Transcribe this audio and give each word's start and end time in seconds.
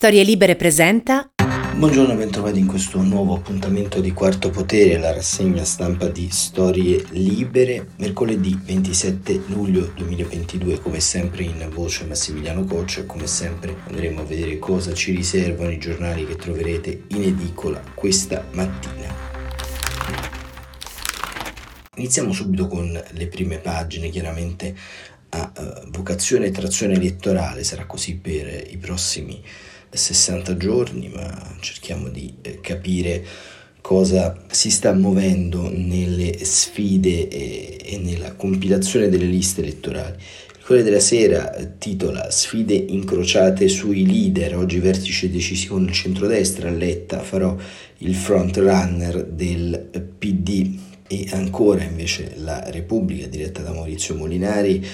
Storie 0.00 0.22
Libere 0.22 0.56
presenta. 0.56 1.30
Buongiorno 1.74 2.14
e 2.14 2.16
bentrovati 2.16 2.58
in 2.58 2.66
questo 2.66 3.02
nuovo 3.02 3.34
appuntamento 3.34 4.00
di 4.00 4.12
Quarto 4.12 4.48
Potere, 4.48 4.96
la 4.96 5.12
rassegna 5.12 5.62
stampa 5.62 6.08
di 6.08 6.30
Storie 6.30 7.04
Libere, 7.10 7.88
mercoledì 7.96 8.58
27 8.64 9.42
luglio 9.48 9.92
2022, 9.94 10.80
come 10.80 11.00
sempre 11.00 11.42
in 11.42 11.68
voce 11.70 12.06
Massimiliano 12.06 12.64
Coach, 12.64 13.04
come 13.04 13.26
sempre 13.26 13.76
andremo 13.88 14.22
a 14.22 14.24
vedere 14.24 14.58
cosa 14.58 14.94
ci 14.94 15.14
riservano 15.14 15.70
i 15.70 15.78
giornali 15.78 16.24
che 16.24 16.36
troverete 16.36 17.02
in 17.08 17.22
edicola 17.22 17.82
questa 17.92 18.42
mattina. 18.52 19.14
Iniziamo 21.96 22.32
subito 22.32 22.68
con 22.68 22.90
le 22.90 23.26
prime 23.26 23.58
pagine, 23.58 24.08
chiaramente 24.08 24.74
a 25.28 25.52
uh, 25.54 25.90
vocazione 25.90 26.46
e 26.46 26.52
trazione 26.52 26.94
elettorale, 26.94 27.64
sarà 27.64 27.84
così 27.84 28.16
per 28.16 28.66
i 28.70 28.78
prossimi 28.78 29.42
60 29.90 30.56
giorni, 30.56 31.08
ma 31.08 31.56
cerchiamo 31.60 32.08
di 32.08 32.32
eh, 32.42 32.60
capire 32.60 33.24
cosa 33.80 34.36
si 34.50 34.70
sta 34.70 34.92
muovendo 34.92 35.70
nelle 35.72 36.44
sfide 36.44 37.28
e, 37.28 37.98
nella 38.02 38.34
compilazione 38.34 39.08
delle 39.08 39.24
liste 39.24 39.62
elettorali. 39.62 40.16
Il 40.58 40.64
Corriere 40.64 40.88
della 40.88 41.02
Sera 41.02 41.72
titola 41.78 42.30
Sfide 42.30 42.74
incrociate 42.74 43.68
sui 43.68 44.06
leader, 44.06 44.56
oggi 44.56 44.78
vertice 44.78 45.30
decisivo 45.30 45.78
nel 45.78 45.92
centrodestra, 45.92 46.70
Letta 46.70 47.20
farò 47.20 47.56
il 47.98 48.14
front 48.14 48.56
runner 48.58 49.24
del 49.24 50.04
PD 50.18 50.78
e 51.08 51.26
ancora 51.32 51.82
invece 51.82 52.34
la 52.36 52.70
Repubblica 52.70 53.26
diretta 53.26 53.62
da 53.62 53.72
Maurizio 53.72 54.14
Molinari 54.14 54.86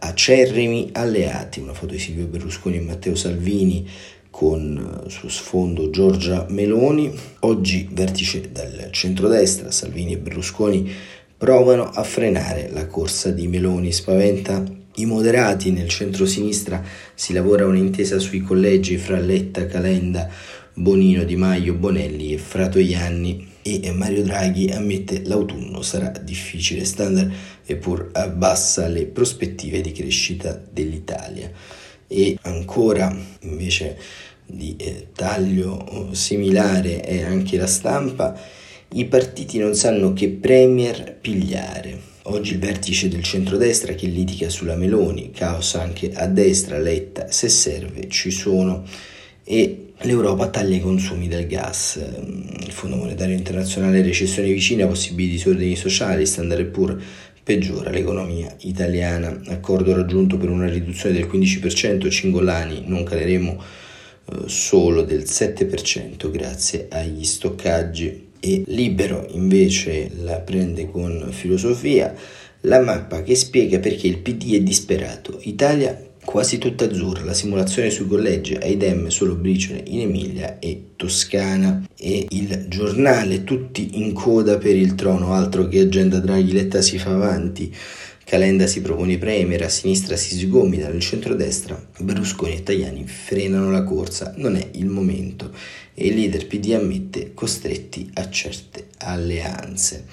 acerrimi 0.00 0.90
alleati, 0.92 1.60
una 1.60 1.74
foto 1.74 1.92
di 1.92 1.98
Silvio 1.98 2.26
Berlusconi 2.26 2.78
e 2.78 2.80
Matteo 2.80 3.14
Salvini 3.14 3.86
con 4.30 5.02
eh, 5.06 5.10
su 5.10 5.28
sfondo 5.28 5.90
Giorgia 5.90 6.46
Meloni. 6.48 7.12
Oggi 7.40 7.88
vertice 7.90 8.50
del 8.52 8.88
centrodestra, 8.90 9.70
Salvini 9.70 10.14
e 10.14 10.18
Berlusconi 10.18 10.90
provano 11.36 11.84
a 11.88 12.02
frenare 12.02 12.70
la 12.72 12.86
corsa 12.86 13.30
di 13.30 13.46
Meloni, 13.48 13.92
spaventa 13.92 14.62
i 14.96 15.06
moderati, 15.06 15.70
nel 15.70 15.88
centro-sinistra 15.88 16.82
si 17.14 17.32
lavora 17.32 17.66
un'intesa 17.66 18.18
sui 18.18 18.40
collegi 18.40 18.96
fra 18.96 19.18
Letta, 19.18 19.66
Calenda, 19.66 20.28
Bonino, 20.74 21.24
Di 21.24 21.36
Maio, 21.36 21.74
Bonelli 21.74 22.32
e 22.32 22.38
Fratoianni. 22.38 23.48
E 23.62 23.92
Mario 23.92 24.22
Draghi 24.22 24.70
ammette 24.70 25.20
l'autunno 25.26 25.82
sarà 25.82 26.08
difficile, 26.22 26.86
standard 26.86 27.30
eppur 27.66 28.08
abbassa 28.12 28.88
le 28.88 29.04
prospettive 29.04 29.82
di 29.82 29.92
crescita 29.92 30.58
dell'Italia 30.72 31.52
e 32.12 32.36
ancora 32.42 33.16
invece 33.42 33.96
di 34.44 34.74
eh, 34.76 35.06
taglio 35.14 36.08
similare 36.10 37.02
è 37.02 37.22
anche 37.22 37.56
la 37.56 37.68
stampa, 37.68 38.36
i 38.94 39.04
partiti 39.04 39.58
non 39.58 39.76
sanno 39.76 40.12
che 40.12 40.28
premier 40.28 41.16
pigliare. 41.20 42.08
Oggi 42.22 42.54
il 42.54 42.58
vertice 42.58 43.08
del 43.08 43.22
centrodestra 43.22 43.94
che 43.94 44.08
litiga 44.08 44.48
sulla 44.48 44.74
Meloni, 44.74 45.30
caos 45.30 45.76
anche 45.76 46.10
a 46.12 46.26
destra, 46.26 46.78
Letta, 46.78 47.30
se 47.30 47.48
serve 47.48 48.08
ci 48.08 48.32
sono 48.32 48.84
e 49.44 49.92
l'Europa 50.02 50.48
taglia 50.48 50.76
i 50.76 50.80
consumi 50.80 51.28
del 51.28 51.46
gas. 51.46 52.00
Il 52.26 52.72
Fondo 52.72 52.96
Monetario 52.96 53.36
Internazionale 53.36 54.02
recessione 54.02 54.50
vicina, 54.50 54.86
possibili 54.86 55.30
disordini 55.30 55.76
sociali, 55.76 56.26
standard 56.26 56.66
pur 56.66 57.00
peggiora 57.50 57.90
l'economia 57.90 58.54
italiana. 58.60 59.40
Accordo 59.48 59.92
raggiunto 59.92 60.36
per 60.36 60.50
una 60.50 60.68
riduzione 60.68 61.16
del 61.16 61.26
15%, 61.26 62.08
Cingolani 62.08 62.84
non 62.86 63.02
caleremo 63.02 63.60
eh, 63.60 64.36
solo 64.46 65.02
del 65.02 65.22
7% 65.22 66.30
grazie 66.30 66.86
agli 66.88 67.24
stoccaggi 67.24 68.28
e 68.38 68.62
Libero 68.66 69.26
invece 69.32 70.12
la 70.22 70.36
prende 70.36 70.88
con 70.88 71.26
filosofia 71.30 72.14
la 72.64 72.78
mappa 72.78 73.22
che 73.24 73.34
spiega 73.34 73.80
perché 73.80 74.06
il 74.06 74.18
PD 74.18 74.54
è 74.54 74.60
disperato. 74.60 75.40
Italia 75.42 76.09
quasi 76.24 76.58
tutta 76.58 76.84
azzurra, 76.84 77.24
la 77.24 77.34
simulazione 77.34 77.90
sui 77.90 78.06
collegi, 78.06 78.54
Aidem 78.54 79.08
solo 79.08 79.34
briciole 79.34 79.82
in 79.86 80.00
Emilia 80.00 80.58
e 80.58 80.92
Toscana. 80.96 81.84
E 81.96 82.26
il 82.30 82.66
giornale 82.68 83.44
tutti 83.44 83.98
in 84.00 84.12
coda 84.12 84.58
per 84.58 84.76
il 84.76 84.94
trono, 84.94 85.32
altro 85.34 85.68
che 85.68 85.80
agenda 85.80 86.18
Draghi, 86.18 86.52
Letta 86.52 86.80
si 86.80 86.98
fa 86.98 87.12
avanti, 87.12 87.74
Calenda 88.24 88.68
si 88.68 88.80
propone 88.80 89.18
premier, 89.18 89.62
a 89.62 89.68
sinistra 89.68 90.16
si 90.16 90.38
sgomita, 90.38 90.88
nel 90.88 91.00
centrodestra 91.00 91.84
Berlusconi 91.98 92.54
e 92.54 92.62
Tajani 92.62 93.04
frenano 93.06 93.70
la 93.72 93.82
corsa, 93.82 94.34
non 94.36 94.54
è 94.54 94.68
il 94.74 94.86
momento. 94.86 95.50
E 95.94 96.06
il 96.06 96.14
leader 96.14 96.46
PD 96.46 96.72
ammette 96.72 97.34
costretti 97.34 98.08
a 98.14 98.30
certe 98.30 98.86
alleanze 98.98 100.04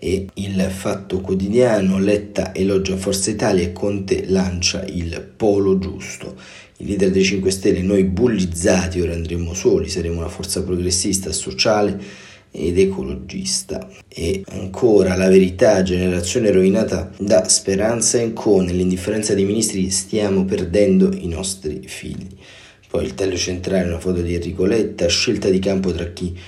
e 0.00 0.26
il 0.34 0.60
Fatto 0.70 1.20
Quotidiano, 1.20 1.98
Letta 1.98 2.54
elogia 2.54 2.96
Forza 2.96 3.30
Italia 3.30 3.64
e 3.64 3.72
Conte 3.72 4.26
lancia 4.28 4.84
il 4.84 5.28
polo 5.36 5.78
giusto. 5.78 6.36
Il 6.76 6.86
leader 6.86 7.10
dei 7.10 7.24
5 7.24 7.50
Stelle, 7.50 7.82
noi 7.82 8.04
bullizzati, 8.04 9.00
ora 9.00 9.12
andremo 9.12 9.52
soli, 9.54 9.88
saremo 9.88 10.18
una 10.18 10.28
forza 10.28 10.62
progressista, 10.62 11.32
sociale 11.32 12.00
ed 12.52 12.78
ecologista. 12.78 13.88
E 14.08 14.44
ancora 14.50 15.16
la 15.16 15.28
verità, 15.28 15.82
generazione 15.82 16.52
rovinata 16.52 17.10
da 17.18 17.48
Speranza 17.48 18.18
e 18.18 18.32
Co. 18.32 18.60
Nell'indifferenza 18.60 19.34
dei 19.34 19.44
ministri 19.44 19.90
stiamo 19.90 20.44
perdendo 20.44 21.12
i 21.12 21.26
nostri 21.26 21.82
figli. 21.86 22.36
Poi 22.88 23.04
il 23.04 23.14
taglio 23.14 23.36
centrale, 23.36 23.88
una 23.88 23.98
foto 23.98 24.22
di 24.22 24.34
Enrico 24.34 24.64
Letta, 24.64 25.08
scelta 25.08 25.50
di 25.50 25.58
campo 25.58 25.90
tra 25.90 26.06
chi 26.12 26.38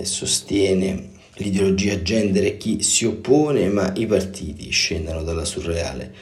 sostiene 0.00 1.10
l'ideologia 1.36 2.02
gender 2.02 2.56
chi 2.56 2.82
si 2.82 3.04
oppone, 3.04 3.68
ma 3.68 3.92
i 3.96 4.06
partiti 4.06 4.70
scendano 4.70 5.22
dalla 5.22 5.44
surreale 5.44 6.12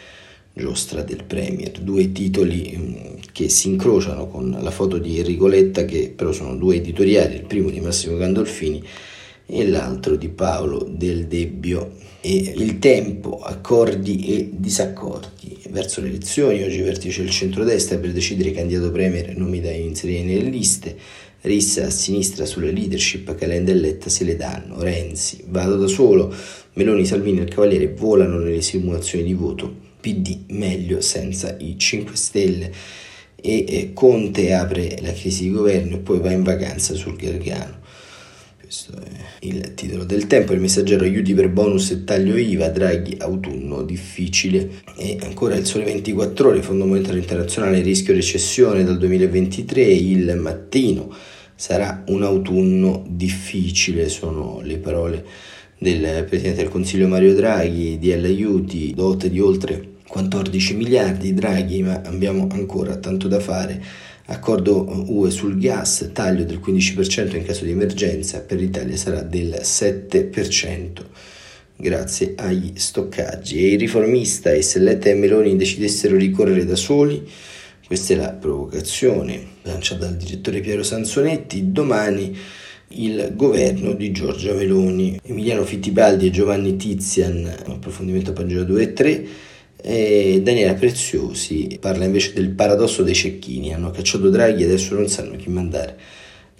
giostra 0.54 1.02
del 1.02 1.24
Premier. 1.24 1.70
Due 1.70 2.12
titoli 2.12 2.74
mm, 2.76 3.18
che 3.32 3.48
si 3.48 3.68
incrociano 3.68 4.28
con 4.28 4.56
la 4.60 4.70
foto 4.70 4.98
di 4.98 5.18
Enrico 5.18 5.46
Letta, 5.46 5.84
che 5.84 6.12
però 6.14 6.32
sono 6.32 6.56
due 6.56 6.76
editoriali, 6.76 7.36
il 7.36 7.44
primo 7.44 7.70
di 7.70 7.80
Massimo 7.80 8.16
Gandolfini 8.16 8.82
e 9.46 9.68
l'altro 9.68 10.16
di 10.16 10.28
Paolo 10.28 10.86
Del 10.88 11.26
Debbio. 11.26 12.00
E 12.20 12.52
il 12.56 12.78
tempo, 12.78 13.40
accordi 13.40 14.26
e 14.28 14.50
disaccordi 14.52 15.58
verso 15.70 16.00
le 16.00 16.08
elezioni, 16.08 16.62
oggi 16.62 16.80
vertice 16.80 17.22
il 17.22 17.30
centrodestra 17.30 17.98
per 17.98 18.12
decidere 18.12 18.52
candidato 18.52 18.92
Premier 18.92 19.30
e 19.30 19.34
nomi 19.34 19.60
da 19.60 19.72
inserire 19.72 20.22
nelle 20.22 20.48
liste, 20.48 20.96
Rissa 21.42 21.86
a 21.86 21.90
sinistra 21.90 22.46
sulle 22.46 22.70
leadership, 22.70 23.34
Calenda 23.34 23.72
e 23.72 23.74
Letta 23.74 24.08
se 24.08 24.22
le 24.22 24.36
danno, 24.36 24.80
Renzi, 24.80 25.42
vado 25.48 25.76
da 25.76 25.88
solo, 25.88 26.32
Meloni, 26.74 27.04
Salvini 27.04 27.40
e 27.40 27.42
il 27.42 27.48
Cavaliere 27.48 27.88
volano 27.88 28.38
nelle 28.38 28.62
simulazioni 28.62 29.24
di 29.24 29.34
voto, 29.34 29.74
PD 30.00 30.44
meglio 30.50 31.00
senza 31.00 31.56
i 31.58 31.76
5 31.76 32.14
Stelle. 32.14 32.72
E 33.44 33.90
Conte 33.92 34.52
apre 34.52 34.98
la 35.00 35.12
crisi 35.12 35.42
di 35.42 35.50
governo 35.50 35.96
e 35.96 35.98
poi 35.98 36.20
va 36.20 36.30
in 36.30 36.44
vacanza 36.44 36.94
sul 36.94 37.16
Gargano. 37.16 37.80
Questo 38.60 38.92
è 38.96 39.10
il 39.40 39.74
titolo 39.74 40.04
del 40.04 40.28
tempo, 40.28 40.52
il 40.52 40.60
messaggero 40.60 41.02
aiuti 41.02 41.34
per 41.34 41.48
bonus 41.48 41.90
e 41.90 42.04
taglio 42.04 42.36
IVA, 42.36 42.68
Draghi 42.68 43.16
autunno 43.18 43.82
difficile. 43.82 44.70
E 44.96 45.18
ancora 45.22 45.56
il 45.56 45.66
sole 45.66 45.82
24 45.82 46.48
ore, 46.48 46.62
Fondo 46.62 46.86
Monetario 46.86 47.20
Internazionale 47.20 47.80
rischio 47.80 48.14
recessione 48.14 48.84
dal 48.84 48.96
2023, 48.96 49.82
il 49.82 50.36
mattino 50.36 51.12
sarà 51.62 52.02
un 52.08 52.24
autunno 52.24 53.04
difficile, 53.06 54.08
sono 54.08 54.58
le 54.64 54.78
parole 54.78 55.24
del 55.78 56.24
Presidente 56.24 56.62
del 56.62 56.68
Consiglio 56.68 57.06
Mario 57.06 57.36
Draghi, 57.36 58.00
di 58.00 58.10
aiuti, 58.10 58.92
dote 58.92 59.30
di 59.30 59.38
oltre 59.38 59.90
14 60.08 60.74
miliardi 60.74 61.32
Draghi, 61.32 61.84
ma 61.84 62.02
abbiamo 62.04 62.48
ancora 62.50 62.96
tanto 62.96 63.28
da 63.28 63.38
fare 63.38 63.80
Accordo 64.24 65.04
UE 65.06 65.30
sul 65.30 65.56
gas, 65.56 66.10
taglio 66.12 66.42
del 66.42 66.58
15% 66.58 67.36
in 67.36 67.44
caso 67.44 67.64
di 67.64 67.70
emergenza, 67.70 68.40
per 68.40 68.58
l'Italia 68.58 68.96
sarà 68.96 69.22
del 69.22 69.60
7% 69.62 70.90
grazie 71.76 72.32
agli 72.38 72.72
stoccaggi. 72.74 73.58
E 73.58 73.74
il 73.74 73.78
riformista 73.78 74.50
e 74.50 74.62
se 74.62 74.80
Letta 74.80 75.10
e 75.10 75.14
Meloni 75.14 75.54
decidessero 75.54 76.16
di 76.16 76.30
correre 76.30 76.64
da 76.64 76.74
soli, 76.74 77.24
questa 77.92 78.14
è 78.14 78.16
la 78.16 78.30
provocazione 78.30 79.48
lanciata 79.64 80.06
dal 80.06 80.16
direttore 80.16 80.60
Piero 80.60 80.82
Sansonetti, 80.82 81.72
domani 81.72 82.34
il 82.88 83.32
governo 83.36 83.92
di 83.92 84.10
Giorgia 84.12 84.54
Meloni. 84.54 85.20
Emiliano 85.22 85.62
Fittibaldi 85.64 86.28
e 86.28 86.30
Giovanni 86.30 86.76
Tizian, 86.76 87.54
approfondimento 87.66 88.30
a 88.30 88.32
pagina 88.32 88.62
2 88.62 88.82
e 88.82 88.92
3, 88.94 89.26
e 89.82 90.40
Daniela 90.42 90.72
Preziosi 90.72 91.76
parla 91.78 92.06
invece 92.06 92.32
del 92.32 92.48
paradosso 92.52 93.02
dei 93.02 93.14
cecchini. 93.14 93.74
Hanno 93.74 93.90
cacciato 93.90 94.30
Draghi 94.30 94.62
e 94.62 94.64
adesso 94.64 94.94
non 94.94 95.08
sanno 95.08 95.36
chi 95.36 95.50
mandare 95.50 95.98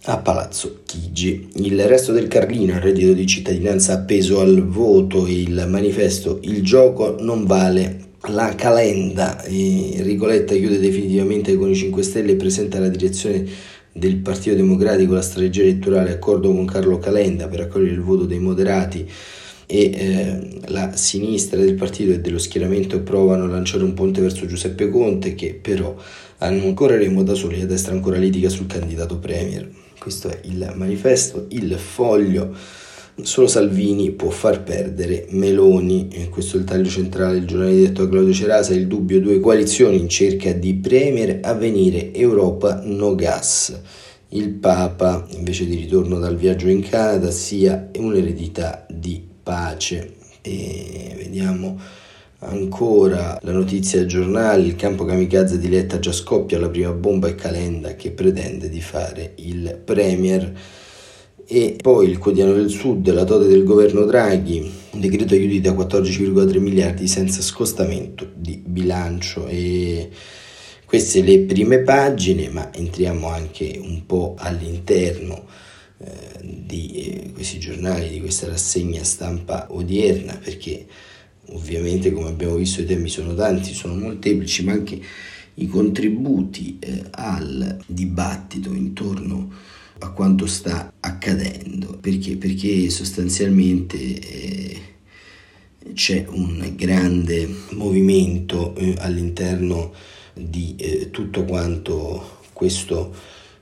a 0.02 0.18
Palazzo 0.18 0.82
Chigi. 0.84 1.48
Il 1.54 1.82
resto 1.86 2.12
del 2.12 2.28
Carlino, 2.28 2.74
il 2.74 2.82
reddito 2.82 3.14
di 3.14 3.26
cittadinanza 3.26 3.94
appeso 3.94 4.40
al 4.40 4.66
voto, 4.66 5.26
il 5.26 5.64
manifesto 5.66 6.40
Il 6.42 6.62
gioco 6.62 7.16
non 7.20 7.46
vale 7.46 8.10
la 8.28 8.54
calenda. 8.54 9.42
Enrico 9.44 10.26
Letta 10.26 10.54
chiude 10.54 10.78
definitivamente 10.78 11.56
con 11.56 11.70
i 11.70 11.74
5 11.74 12.02
Stelle 12.02 12.32
e 12.32 12.36
presenta 12.36 12.78
la 12.78 12.88
direzione 12.88 13.44
del 13.92 14.16
Partito 14.16 14.56
Democratico 14.56 15.14
la 15.14 15.22
strategia 15.22 15.62
elettorale 15.62 16.12
accordo 16.12 16.52
con 16.52 16.64
Carlo 16.64 16.98
Calenda 16.98 17.46
per 17.46 17.60
accogliere 17.60 17.92
il 17.92 18.00
voto 18.00 18.24
dei 18.24 18.38
moderati 18.38 19.06
e 19.66 19.90
eh, 19.94 20.60
la 20.66 20.96
sinistra 20.96 21.60
del 21.60 21.74
partito 21.74 22.12
e 22.12 22.20
dello 22.20 22.38
schieramento 22.38 23.00
provano 23.00 23.44
a 23.44 23.48
lanciare 23.48 23.84
un 23.84 23.94
ponte 23.94 24.20
verso 24.20 24.46
Giuseppe 24.46 24.88
Conte 24.88 25.34
che 25.34 25.58
però 25.60 25.94
correremo 26.74 27.22
da 27.22 27.34
soli, 27.34 27.60
a 27.60 27.66
destra 27.66 27.92
ancora 27.92 28.18
litiga 28.18 28.48
sul 28.48 28.66
candidato 28.66 29.18
premier. 29.18 29.68
Questo 29.98 30.28
è 30.28 30.40
il 30.44 30.72
manifesto, 30.74 31.46
il 31.50 31.72
foglio. 31.78 32.54
Solo 33.20 33.46
Salvini 33.46 34.10
può 34.12 34.30
far 34.30 34.62
perdere 34.62 35.26
Meloni, 35.30 36.08
e 36.08 36.30
questo 36.30 36.56
è 36.56 36.60
il 36.60 36.64
taglio 36.64 36.88
centrale, 36.88 37.36
il 37.36 37.44
giornale 37.44 37.74
detto 37.74 38.02
a 38.02 38.08
Claudio 38.08 38.32
Cerasa, 38.32 38.72
il 38.72 38.86
dubbio 38.86 39.20
due 39.20 39.38
coalizioni 39.38 39.98
in 39.98 40.08
cerca 40.08 40.52
di 40.52 40.74
premier, 40.74 41.40
avvenire 41.42 42.14
Europa 42.14 42.80
no 42.84 43.14
gas. 43.14 43.78
Il 44.30 44.48
Papa, 44.48 45.26
invece 45.32 45.66
di 45.66 45.76
ritorno 45.76 46.18
dal 46.18 46.36
viaggio 46.36 46.68
in 46.68 46.80
Canada, 46.80 47.30
sia 47.30 47.90
un'eredità 47.98 48.86
di 48.88 49.22
pace. 49.42 50.14
E 50.40 51.14
vediamo 51.18 51.78
ancora 52.38 53.38
la 53.42 53.52
notizia 53.52 54.06
giornale, 54.06 54.62
il 54.64 54.74
campo 54.74 55.04
kamikaze 55.04 55.58
di 55.58 55.68
Letta 55.68 55.98
già 55.98 56.12
scoppia 56.12 56.58
la 56.58 56.70
prima 56.70 56.92
bomba 56.92 57.28
e 57.28 57.34
Calenda 57.34 57.94
che 57.94 58.10
pretende 58.10 58.70
di 58.70 58.80
fare 58.80 59.34
il 59.36 59.78
premier 59.84 60.52
e 61.46 61.76
poi 61.80 62.08
il 62.08 62.18
quotidiano 62.18 62.52
del 62.54 62.70
sud, 62.70 63.10
la 63.12 63.24
dote 63.24 63.46
del 63.46 63.64
governo 63.64 64.04
Draghi, 64.04 64.58
un 64.92 65.00
decreto 65.00 65.34
aiuti 65.34 65.60
da 65.60 65.72
14,3 65.72 66.58
miliardi 66.58 67.06
senza 67.06 67.42
scostamento 67.42 68.30
di 68.34 68.62
bilancio. 68.64 69.46
E 69.46 70.10
queste 70.84 71.22
le 71.22 71.40
prime 71.40 71.80
pagine, 71.80 72.48
ma 72.48 72.72
entriamo 72.72 73.28
anche 73.28 73.78
un 73.82 74.04
po' 74.06 74.34
all'interno 74.38 75.46
eh, 75.98 76.06
di 76.42 76.90
eh, 76.92 77.32
questi 77.32 77.58
giornali, 77.58 78.08
di 78.08 78.20
questa 78.20 78.46
rassegna 78.46 79.02
stampa 79.02 79.66
odierna, 79.70 80.38
perché 80.42 80.86
ovviamente 81.48 82.12
come 82.12 82.28
abbiamo 82.28 82.54
visto 82.54 82.80
i 82.80 82.86
temi 82.86 83.08
sono 83.08 83.34
tanti, 83.34 83.74
sono 83.74 83.94
molteplici, 83.94 84.64
ma 84.64 84.72
anche 84.72 85.00
i 85.54 85.66
contributi 85.66 86.78
eh, 86.80 87.04
al 87.10 87.78
dibattito 87.86 88.72
intorno 88.72 89.50
a 89.50 89.71
quanto 90.10 90.46
sta 90.46 90.92
accadendo, 91.00 91.96
perché, 92.00 92.36
perché 92.36 92.90
sostanzialmente 92.90 93.98
eh, 93.98 94.80
c'è 95.94 96.24
un 96.28 96.72
grande 96.74 97.48
movimento 97.70 98.74
eh, 98.76 98.94
all'interno 98.98 99.92
di 100.34 100.74
eh, 100.78 101.10
tutto 101.10 101.44
quanto 101.44 102.40
questo 102.52 103.14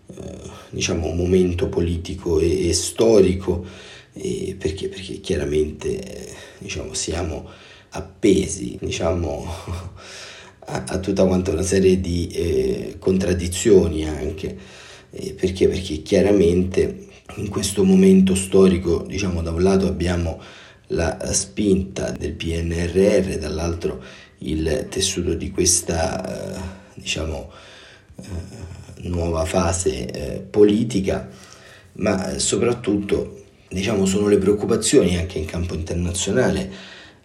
eh, 0.07 0.39
diciamo 0.71 1.13
momento 1.13 1.69
politico 1.69 2.39
e, 2.39 2.69
e 2.69 2.73
storico 2.73 3.67
perché, 4.13 4.89
perché 4.89 5.21
chiaramente 5.21 6.29
diciamo 6.59 6.93
siamo 6.95 7.49
appesi 7.91 8.77
diciamo, 8.81 9.47
a, 10.67 10.85
a, 10.87 10.99
tutta 10.99 11.25
quanta 11.27 11.51
una 11.51 11.63
serie 11.63 12.01
di 12.01 12.29
eh, 12.29 12.97
contraddizioni 12.99 14.07
anche, 14.07 14.57
eh, 15.11 15.35
perché? 15.35 15.69
perché 15.69 16.03
chiaramente 16.03 17.07
in 17.37 17.49
questo 17.49 17.85
momento 17.85 18.35
storico, 18.35 19.05
diciamo 19.07 19.43
da 19.43 19.51
un 19.51 19.63
lato 19.63 19.87
abbiamo 19.87 20.41
la 20.89 21.33
spinta 21.33 22.11
del 22.11 22.33
PNRR, 22.33 23.39
dall'altro 23.39 24.03
il 24.39 24.87
tessuto 24.89 25.35
di 25.35 25.51
questa 25.51 26.55
eh, 26.55 26.61
diciamo, 26.95 27.51
eh, 28.17 29.09
nuova 29.09 29.45
fase 29.45 30.47
politica, 30.51 31.29
ma 31.95 32.39
soprattutto 32.39 33.45
diciamo, 33.69 34.05
sono 34.07 34.29
le 34.29 34.39
preoccupazioni 34.39 35.17
anche 35.17 35.39
in 35.39 35.45
campo 35.45 35.75
internazionale 35.75 36.71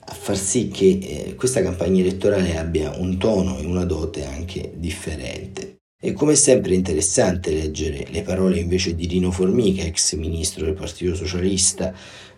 a 0.08 0.14
far 0.14 0.38
sì 0.38 0.68
che 0.68 1.34
questa 1.36 1.64
campagna 1.64 2.02
elettorale 2.02 2.58
abbia 2.58 2.92
un 2.98 3.18
tono 3.18 3.58
e 3.58 3.66
una 3.66 3.86
dote 3.86 4.26
anche 4.26 4.74
differente. 4.76 5.75
E 5.98 6.12
come 6.12 6.36
sempre 6.36 6.74
è 6.74 6.76
interessante 6.76 7.52
leggere 7.52 8.06
le 8.10 8.22
parole 8.22 8.60
invece 8.60 8.96
di 8.96 9.08
Rino 9.08 9.32
Formica, 9.32 9.82
ex 9.82 10.16
ministro 10.16 10.66
del 10.66 10.74
Partito 10.74 11.16
Socialista, 11.16 11.96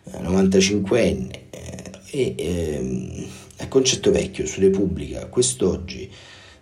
95enne, 0.09 1.31
eh, 1.50 1.92
e 2.12 2.36
ehm, 2.38 3.25
a 3.57 3.68
Concetto 3.68 4.12
Vecchio 4.12 4.45
su 4.45 4.59
Repubblica 4.59 5.25
quest'oggi 5.25 6.09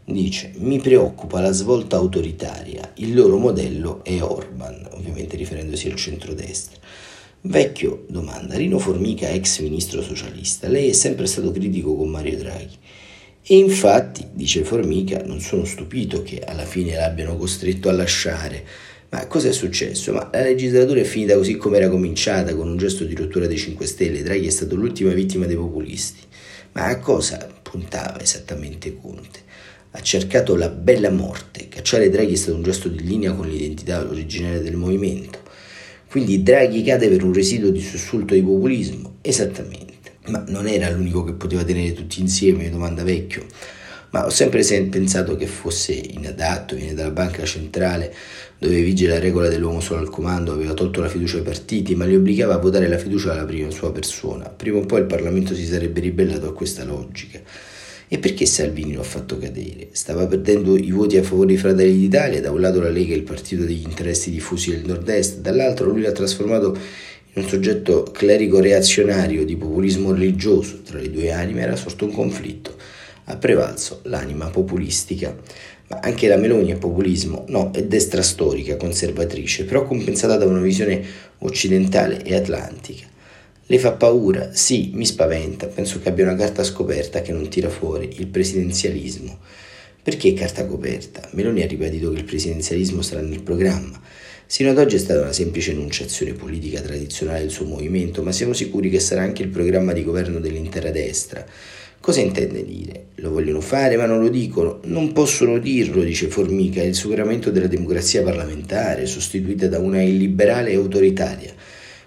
dice 0.05 0.53
mi 0.57 0.79
preoccupa 0.79 1.41
la 1.41 1.51
svolta 1.51 1.97
autoritaria, 1.97 2.93
il 2.95 3.13
loro 3.13 3.37
modello 3.37 4.03
è 4.03 4.21
Orban, 4.21 4.87
ovviamente 4.91 5.35
riferendosi 5.35 5.89
al 5.89 5.95
centrodestra. 5.95 6.79
Vecchio 7.41 8.05
domanda, 8.07 8.55
Rino 8.55 8.79
Formica, 8.79 9.29
ex 9.29 9.59
ministro 9.59 10.01
socialista, 10.01 10.69
lei 10.69 10.89
è 10.89 10.93
sempre 10.93 11.25
stato 11.27 11.51
critico 11.51 11.95
con 11.95 12.09
Mario 12.09 12.37
Draghi. 12.37 12.77
E 13.47 13.57
infatti, 13.57 14.25
dice 14.33 14.63
Formica, 14.63 15.21
non 15.23 15.39
sono 15.39 15.65
stupito 15.65 16.23
che 16.23 16.39
alla 16.39 16.65
fine 16.65 16.95
l'abbiano 16.95 17.37
costretto 17.37 17.89
a 17.89 17.91
lasciare. 17.91 18.63
Ma 19.09 19.27
cosa 19.27 19.49
è 19.49 19.51
successo? 19.51 20.13
Ma 20.13 20.27
la 20.31 20.41
legislatura 20.41 21.01
è 21.01 21.03
finita 21.03 21.35
così 21.35 21.55
come 21.55 21.77
era 21.77 21.87
cominciata, 21.87 22.55
con 22.55 22.67
un 22.67 22.75
gesto 22.75 23.03
di 23.03 23.13
rottura 23.13 23.45
dei 23.45 23.59
5 23.59 23.85
Stelle. 23.85 24.23
Draghi 24.23 24.47
è 24.47 24.49
stato 24.49 24.75
l'ultima 24.75 25.13
vittima 25.13 25.45
dei 25.45 25.57
populisti. 25.57 26.21
Ma 26.71 26.85
a 26.85 26.97
cosa 26.97 27.47
puntava 27.61 28.19
esattamente 28.19 28.97
Conte? 28.99 29.41
Ha 29.91 30.01
cercato 30.01 30.55
la 30.55 30.69
bella 30.69 31.11
morte. 31.11 31.67
Cacciare 31.69 32.09
Draghi 32.09 32.33
è 32.33 32.37
stato 32.37 32.57
un 32.57 32.63
gesto 32.63 32.89
di 32.89 33.03
linea 33.03 33.33
con 33.33 33.47
l'identità 33.47 33.99
originaria 34.09 34.59
del 34.59 34.75
movimento. 34.75 35.37
Quindi 36.09 36.41
Draghi 36.41 36.81
cade 36.81 37.09
per 37.09 37.23
un 37.23 37.31
residuo 37.31 37.69
di 37.69 37.81
sussulto 37.81 38.33
di 38.33 38.41
populismo? 38.41 39.17
Esattamente. 39.21 39.84
Ma 40.27 40.43
non 40.47 40.67
era 40.67 40.89
l'unico 40.89 41.23
che 41.23 41.33
poteva 41.33 41.63
tenere 41.63 41.93
tutti 41.93 42.19
insieme, 42.19 42.69
domanda 42.69 43.03
vecchio. 43.03 43.45
Ma 44.11 44.25
ho 44.25 44.29
sempre 44.29 44.63
pensato 44.85 45.35
che 45.35 45.45
fosse 45.45 45.91
inadatto, 45.91 46.75
viene 46.75 46.93
dalla 46.93 47.11
banca 47.11 47.43
centrale 47.43 48.13
dove 48.57 48.81
vige 48.81 49.07
la 49.07 49.19
regola 49.19 49.49
dell'uomo 49.49 49.81
solo 49.81 49.99
al 49.99 50.09
comando, 50.09 50.53
aveva 50.53 50.73
tolto 50.73 51.01
la 51.01 51.09
fiducia 51.09 51.37
ai 51.37 51.43
partiti, 51.43 51.95
ma 51.95 52.05
li 52.05 52.15
obbligava 52.15 52.53
a 52.53 52.57
votare 52.57 52.87
la 52.87 52.97
fiducia 52.97 53.33
alla 53.33 53.43
prima 53.43 53.69
sua 53.69 53.91
persona. 53.91 54.47
Prima 54.49 54.77
o 54.77 54.85
poi 54.85 55.01
il 55.01 55.05
Parlamento 55.05 55.53
si 55.53 55.65
sarebbe 55.65 55.99
ribellato 55.99 56.47
a 56.47 56.53
questa 56.53 56.85
logica. 56.85 57.41
E 58.07 58.19
perché 58.19 58.45
Salvini 58.45 58.93
lo 58.93 59.01
ha 59.01 59.03
fatto 59.03 59.37
cadere? 59.37 59.89
Stava 59.91 60.27
perdendo 60.27 60.77
i 60.77 60.91
voti 60.91 61.17
a 61.17 61.23
favore 61.23 61.47
di 61.47 61.57
Fratelli 61.57 61.97
d'Italia, 61.97 62.39
da 62.39 62.51
un 62.51 62.61
lato 62.61 62.79
la 62.79 62.89
Lega 62.89 63.13
è 63.13 63.17
il 63.17 63.23
partito 63.23 63.63
degli 63.63 63.83
interessi 63.83 64.29
diffusi 64.29 64.69
del 64.69 64.85
nord-est, 64.85 65.39
dall'altro 65.39 65.89
lui 65.89 66.01
l'ha 66.01 66.11
trasformato 66.11 66.77
un 67.35 67.47
soggetto 67.47 68.03
clerico 68.03 68.59
reazionario 68.59 69.43
di 69.43 69.57
populismo 69.57 70.13
religioso, 70.13 70.81
tra 70.81 70.99
le 70.99 71.11
due 71.11 71.31
anime 71.31 71.61
era 71.61 71.75
sorto 71.75 72.05
un 72.05 72.11
conflitto, 72.11 72.75
ha 73.25 73.35
prevalso 73.35 73.99
l'anima 74.03 74.47
populistica. 74.47 75.35
Ma 75.87 75.99
anche 76.01 76.27
la 76.27 76.37
Meloni 76.37 76.71
è 76.71 76.77
populismo? 76.77 77.43
No, 77.49 77.71
è 77.71 77.83
destra 77.83 78.21
storica, 78.21 78.77
conservatrice, 78.77 79.65
però 79.65 79.85
compensata 79.85 80.37
da 80.37 80.45
una 80.45 80.61
visione 80.61 81.03
occidentale 81.39 82.23
e 82.23 82.35
atlantica. 82.35 83.05
Le 83.67 83.79
fa 83.79 83.91
paura? 83.91 84.53
Sì, 84.53 84.91
mi 84.93 85.05
spaventa. 85.05 85.67
Penso 85.67 85.99
che 85.99 86.09
abbia 86.09 86.23
una 86.23 86.35
carta 86.35 86.63
scoperta 86.63 87.21
che 87.21 87.33
non 87.33 87.49
tira 87.49 87.69
fuori, 87.69 88.15
il 88.17 88.27
presidenzialismo. 88.27 89.39
Perché 90.01 90.33
carta 90.33 90.65
coperta? 90.65 91.27
Meloni 91.31 91.63
ha 91.63 91.67
ribadito 91.67 92.11
che 92.11 92.17
il 92.17 92.25
presidenzialismo 92.25 93.01
sarà 93.01 93.21
nel 93.21 93.41
programma. 93.41 93.99
Sino 94.47 94.69
ad 94.69 94.77
oggi 94.77 94.95
è 94.95 94.99
stata 94.99 95.21
una 95.21 95.33
semplice 95.33 95.71
enunciazione 95.71 96.33
politica 96.33 96.79
tradizionale 96.79 97.39
del 97.39 97.49
suo 97.49 97.65
movimento, 97.65 98.21
ma 98.21 98.31
siamo 98.31 98.53
sicuri 98.53 98.91
che 98.91 98.99
sarà 98.99 99.21
anche 99.21 99.41
il 99.41 99.49
programma 99.49 99.91
di 99.91 100.03
governo 100.03 100.39
dell'intera 100.39 100.91
destra. 100.91 101.43
Cosa 101.99 102.19
intende 102.19 102.63
dire? 102.63 103.05
Lo 103.15 103.31
vogliono 103.31 103.59
fare 103.59 103.97
ma 103.97 104.05
non 104.05 104.21
lo 104.21 104.29
dicono. 104.29 104.81
Non 104.83 105.13
possono 105.13 105.57
dirlo, 105.57 106.03
dice 106.03 106.27
Formica, 106.27 106.79
è 106.79 106.85
il 106.85 106.93
superamento 106.93 107.49
della 107.49 107.65
democrazia 107.65 108.21
parlamentare, 108.21 109.07
sostituita 109.07 109.67
da 109.67 109.79
una 109.79 110.03
illiberale 110.03 110.69
e 110.69 110.75
autoritaria. 110.75 111.51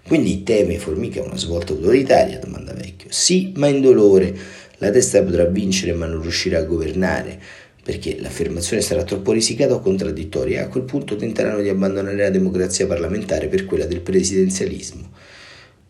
Quindi 0.07 0.45
teme 0.45 0.79
Formica 0.79 1.21
una 1.21 1.37
svolta 1.37 1.73
autoritaria? 1.73 2.39
Domanda 2.39 2.73
Vecchio. 2.73 3.09
Sì, 3.11 3.53
ma 3.57 3.67
indolore. 3.67 4.33
La 4.79 4.91
testa 4.91 5.21
potrà 5.25 5.45
vincere 5.45 5.93
ma 5.93 6.07
non 6.07 6.23
riuscirà 6.23 6.59
a 6.61 6.63
governare 6.63 7.41
perché 7.89 8.21
l'affermazione 8.21 8.83
sarà 8.83 9.03
troppo 9.03 9.33
risicata 9.33 9.73
o 9.73 9.81
contraddittoria 9.81 10.61
e 10.61 10.63
a 10.65 10.69
quel 10.69 10.83
punto 10.83 11.17
tenteranno 11.17 11.63
di 11.63 11.71
abbandonare 11.71 12.17
la 12.17 12.29
democrazia 12.29 12.87
parlamentare 12.87 13.49
per 13.49 13.65
quella 13.65 13.87
del 13.87 14.03
presidenzialismo. 14.03 15.11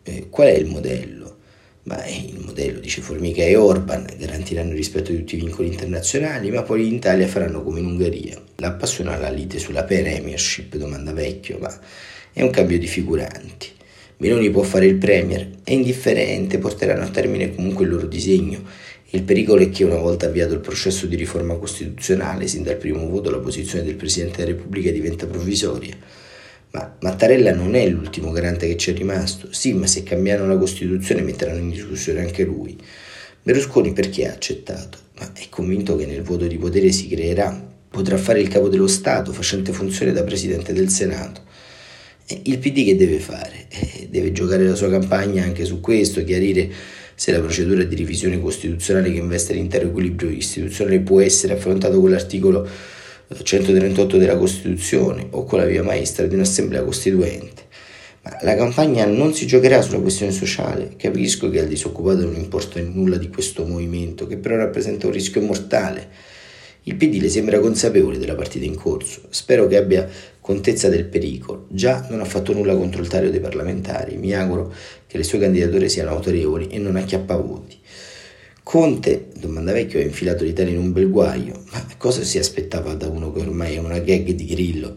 Eh, 0.03 0.27
qual 0.29 0.47
è 0.47 0.53
il 0.53 0.67
modello? 0.67 1.39
Ma 1.83 2.01
il 2.07 2.39
modello, 2.39 2.79
dice 2.79 3.01
Formica, 3.01 3.41
e 3.41 3.57
Orban 3.57 4.07
garantiranno 4.17 4.69
il 4.69 4.77
rispetto 4.77 5.11
di 5.11 5.17
tutti 5.17 5.35
i 5.35 5.39
vincoli 5.39 5.67
internazionali, 5.67 6.49
ma 6.51 6.63
poi 6.63 6.87
in 6.87 6.93
Italia 6.93 7.27
faranno 7.27 7.63
come 7.63 7.81
in 7.81 7.87
Ungheria. 7.87 8.41
L'appassiona 8.55 9.17
la 9.17 9.29
lite 9.29 9.59
sulla 9.59 9.83
premiership, 9.83 10.77
domanda 10.77 11.11
Vecchio, 11.11 11.57
ma 11.57 11.79
è 12.31 12.41
un 12.41 12.49
cambio 12.49 12.79
di 12.79 12.87
figuranti. 12.87 13.71
Meloni 14.19 14.49
può 14.51 14.63
fare 14.63 14.85
il 14.85 14.95
premier, 14.95 15.49
è 15.65 15.73
indifferente, 15.73 16.59
porteranno 16.59 17.03
a 17.03 17.09
termine 17.09 17.53
comunque 17.53 17.83
il 17.83 17.91
loro 17.91 18.07
disegno 18.07 18.87
Il 19.11 19.23
pericolo 19.23 19.61
è 19.61 19.71
che 19.71 19.83
una 19.83 19.97
volta 19.97 20.27
avviato 20.27 20.53
il 20.53 20.59
processo 20.59 21.07
di 21.07 21.15
riforma 21.15 21.55
costituzionale, 21.55 22.45
sin 22.45 22.61
dal 22.61 22.75
primo 22.77 23.07
voto 23.07 23.31
la 23.31 23.39
posizione 23.39 23.83
del 23.83 23.95
Presidente 23.95 24.37
della 24.37 24.55
Repubblica 24.55 24.91
diventa 24.91 25.25
provvisoria. 25.25 25.97
Ma 26.71 26.95
Mattarella 26.99 27.51
non 27.51 27.73
è 27.73 27.87
l'ultimo 27.87 28.29
garante 28.29 28.67
che 28.67 28.77
ci 28.77 28.91
è 28.91 28.93
rimasto. 28.93 29.47
Sì, 29.51 29.73
ma 29.73 29.87
se 29.87 30.03
cambiano 30.03 30.45
la 30.45 30.57
Costituzione 30.59 31.23
metteranno 31.23 31.57
in 31.57 31.71
discussione 31.71 32.19
anche 32.19 32.43
lui. 32.43 32.77
Berlusconi 33.41 33.93
perché 33.93 34.27
ha 34.27 34.33
accettato? 34.33 34.99
Ma 35.17 35.31
è 35.33 35.47
convinto 35.49 35.95
che 35.95 36.05
nel 36.05 36.21
voto 36.21 36.45
di 36.45 36.57
potere 36.57 36.91
si 36.91 37.07
creerà. 37.07 37.67
Potrà 37.89 38.15
fare 38.17 38.41
il 38.41 38.47
capo 38.47 38.69
dello 38.69 38.85
Stato 38.85 39.33
facente 39.33 39.71
funzione 39.71 40.11
da 40.11 40.23
Presidente 40.23 40.71
del 40.71 40.89
Senato. 40.89 41.41
E 42.27 42.41
il 42.43 42.59
PD 42.59 42.85
che 42.85 42.95
deve 42.95 43.17
fare? 43.17 43.65
Eh, 43.69 44.07
deve 44.11 44.31
giocare 44.31 44.67
la 44.67 44.75
sua 44.75 44.91
campagna 44.91 45.43
anche 45.43 45.65
su 45.65 45.79
questo, 45.79 46.23
chiarire 46.23 46.69
se 47.19 47.33
la 47.33 47.41
procedura 47.41 47.83
di 47.83 47.97
revisione 47.97 48.39
costituzionale 48.39 49.11
che 49.11 49.17
investe 49.17 49.51
l'intero 49.51 49.89
equilibrio 49.89 50.29
istituzionale 50.29 51.01
può 51.01 51.19
essere 51.19 51.51
affrontata 51.51 51.97
con 51.97 52.11
l'articolo 52.11 52.65
138 53.43 54.15
della 54.15 54.37
Costituzione 54.37 55.27
o 55.31 55.43
con 55.43 55.59
la 55.59 55.65
via 55.65 55.83
maestra 55.83 56.25
di 56.27 56.35
un'assemblea 56.35 56.81
costituente. 56.81 57.63
Ma 58.21 58.37
la 58.43 58.55
campagna 58.55 59.05
non 59.05 59.33
si 59.33 59.45
giocherà 59.45 59.81
sulla 59.81 59.99
questione 59.99 60.31
sociale. 60.31 60.93
Capisco 60.95 61.49
che 61.49 61.59
al 61.59 61.67
disoccupato 61.67 62.21
non 62.21 62.35
importa 62.35 62.79
nulla 62.79 63.17
di 63.17 63.27
questo 63.27 63.65
movimento, 63.65 64.25
che 64.25 64.37
però 64.37 64.55
rappresenta 64.55 65.07
un 65.07 65.11
rischio 65.11 65.41
mortale. 65.41 66.07
Il 66.83 66.95
PD 66.95 67.19
le 67.19 67.27
sembra 67.27 67.59
consapevole 67.59 68.17
della 68.17 68.35
partita 68.35 68.63
in 68.63 68.75
corso. 68.75 69.23
Spero 69.27 69.67
che 69.67 69.75
abbia 69.75 70.07
contezza 70.49 70.89
del 70.89 71.05
pericolo. 71.05 71.67
Già 71.69 72.07
non 72.09 72.21
ha 72.21 72.25
fatto 72.25 72.53
nulla 72.53 72.75
contro 72.75 73.03
il 73.03 73.07
taglio 73.07 73.29
dei 73.29 73.39
parlamentari. 73.39 74.17
Mi 74.17 74.33
auguro 74.33 74.73
che 75.05 75.17
le 75.19 75.23
sue 75.23 75.37
candidature 75.37 75.87
siano 75.89 76.09
autorevoli 76.09 76.69
e 76.69 76.79
non 76.79 76.95
acchiappavoti. 76.95 77.77
Conte, 78.63 79.27
domanda 79.37 79.73
vecchio, 79.73 79.99
ha 79.99 80.01
infilato 80.01 80.43
l'Italia 80.43 80.73
in 80.73 80.79
un 80.79 80.91
bel 80.91 81.07
guaio. 81.07 81.61
Ma 81.71 81.85
cosa 81.97 82.23
si 82.23 82.39
aspettava 82.39 82.95
da 82.95 83.07
uno 83.07 83.31
che 83.31 83.41
ormai 83.41 83.75
è 83.75 83.77
una 83.77 83.99
gag 83.99 84.31
di 84.31 84.45
Grillo? 84.47 84.95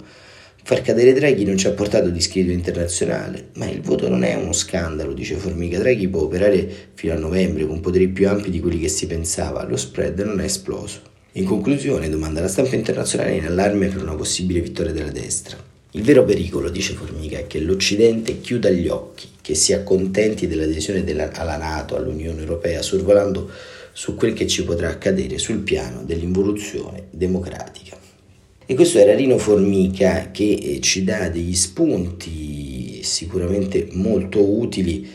Far 0.62 0.80
cadere 0.80 1.12
Draghi 1.12 1.44
non 1.44 1.58
ci 1.58 1.66
ha 1.66 1.72
portato 1.72 2.08
discredito 2.08 2.54
internazionale, 2.54 3.48
ma 3.56 3.68
il 3.68 3.82
voto 3.82 4.08
non 4.08 4.24
è 4.24 4.34
uno 4.34 4.54
scandalo, 4.54 5.12
dice 5.12 5.34
Formica. 5.34 5.76
Draghi 5.76 6.08
può 6.08 6.22
operare 6.22 6.66
fino 6.94 7.12
a 7.12 7.18
novembre 7.18 7.66
con 7.66 7.80
poteri 7.80 8.08
più 8.08 8.26
ampi 8.26 8.48
di 8.48 8.60
quelli 8.60 8.78
che 8.78 8.88
si 8.88 9.06
pensava. 9.06 9.64
Lo 9.64 9.76
spread 9.76 10.18
non 10.20 10.40
è 10.40 10.44
esploso. 10.44 11.11
In 11.36 11.46
conclusione, 11.46 12.10
domanda 12.10 12.42
la 12.42 12.48
stampa 12.48 12.74
internazionale 12.74 13.36
in 13.36 13.46
allarme 13.46 13.88
per 13.88 14.02
una 14.02 14.14
possibile 14.14 14.60
vittoria 14.60 14.92
della 14.92 15.10
destra. 15.10 15.56
Il 15.92 16.02
vero 16.02 16.24
pericolo, 16.24 16.68
dice 16.68 16.92
Formica, 16.92 17.38
è 17.38 17.46
che 17.46 17.58
l'Occidente 17.58 18.42
chiuda 18.42 18.68
gli 18.68 18.86
occhi, 18.88 19.28
che 19.40 19.54
si 19.54 19.72
accontenti 19.72 20.46
dell'adesione 20.46 21.04
della, 21.04 21.32
alla 21.32 21.56
Nato, 21.56 21.96
all'Unione 21.96 22.40
Europea, 22.40 22.82
sorvolando 22.82 23.48
su 23.92 24.14
quel 24.14 24.34
che 24.34 24.46
ci 24.46 24.62
potrà 24.64 24.90
accadere 24.90 25.38
sul 25.38 25.60
piano 25.60 26.02
dell'involuzione 26.04 27.04
democratica. 27.08 27.96
E 28.66 28.74
questo 28.74 28.98
era 28.98 29.14
Rino 29.14 29.38
Formica 29.38 30.30
che 30.30 30.52
eh, 30.52 30.80
ci 30.80 31.02
dà 31.02 31.30
degli 31.30 31.54
spunti 31.54 33.02
sicuramente 33.02 33.88
molto 33.92 34.42
utili 34.42 35.08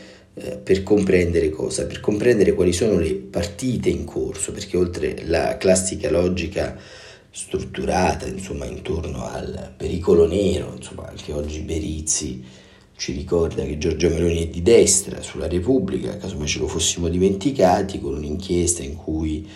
per 0.64 0.84
comprendere 0.84 1.50
cosa? 1.50 1.86
Per 1.86 2.00
comprendere 2.00 2.54
quali 2.54 2.74
sono 2.74 3.00
le 3.00 3.14
partite 3.16 3.90
in 3.90 4.06
corso, 4.06 4.52
perché 4.52 4.78
oltre 4.78 5.26
la 5.26 5.58
classica 5.58 6.12
logica 6.12 6.78
strutturata 7.32 8.26
insomma, 8.28 8.66
intorno 8.66 9.26
al 9.26 9.74
pericolo 9.76 10.28
nero, 10.28 10.74
insomma, 10.76 11.08
anche 11.08 11.32
oggi 11.34 11.60
Berizzi 11.62 12.44
ci 12.96 13.12
ricorda 13.14 13.64
che 13.64 13.78
Giorgia 13.78 14.10
Meloni 14.10 14.44
è 14.44 14.48
di 14.48 14.64
destra 14.64 15.22
sulla 15.22 15.48
Repubblica, 15.48 16.18
caso 16.18 16.36
mai 16.38 16.48
ce 16.48 16.60
lo 16.60 16.68
fossimo 16.68 17.08
dimenticati, 17.10 18.00
con 18.00 18.16
un'inchiesta 18.16 18.82
in 18.82 18.96
cui 18.96 19.48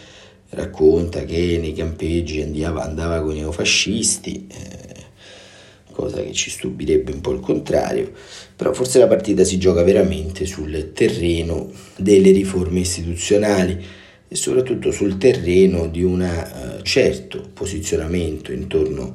racconta 0.49 1.25
che 1.25 1.57
nei 1.59 1.73
campeggi 1.73 2.41
andava, 2.41 2.83
andava 2.83 3.21
con 3.21 3.35
i 3.35 3.39
neofascisti. 3.39 4.47
Eh, 4.47 5.09
cosa 5.91 6.21
che 6.21 6.31
ci 6.31 6.49
stupirebbe 6.49 7.11
un 7.11 7.21
po' 7.21 7.31
il 7.31 7.39
contrario, 7.39 8.11
però 8.55 8.73
forse 8.73 8.99
la 8.99 9.07
partita 9.07 9.43
si 9.43 9.57
gioca 9.57 9.83
veramente 9.83 10.45
sul 10.45 10.91
terreno 10.93 11.69
delle 11.97 12.31
riforme 12.31 12.79
istituzionali 12.79 13.77
e 14.27 14.35
soprattutto 14.35 14.91
sul 14.91 15.17
terreno 15.17 15.87
di 15.87 16.03
un 16.03 16.21
uh, 16.21 16.81
certo 16.81 17.49
posizionamento 17.53 18.51
intorno 18.51 19.13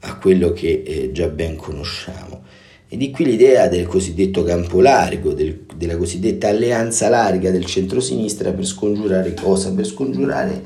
a 0.00 0.16
quello 0.16 0.52
che 0.52 0.82
eh, 0.84 1.12
già 1.12 1.28
ben 1.28 1.56
conosciamo. 1.56 2.42
E 2.88 2.96
di 2.96 3.10
qui 3.10 3.24
l'idea 3.24 3.68
del 3.68 3.86
cosiddetto 3.86 4.44
campo 4.44 4.80
largo, 4.80 5.32
del, 5.32 5.64
della 5.76 5.96
cosiddetta 5.96 6.48
alleanza 6.48 7.08
larga 7.08 7.50
del 7.50 7.64
centro-sinistra 7.64 8.52
per 8.52 8.64
scongiurare 8.64 9.34
cosa? 9.34 9.72
Per 9.72 9.84
scongiurare 9.84 10.62